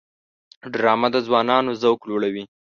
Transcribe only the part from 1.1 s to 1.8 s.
د ځوانانو